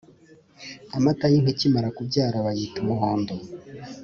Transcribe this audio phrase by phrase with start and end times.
[0.97, 3.33] Amata y’Inka ikimara kubyara bayita umuhondo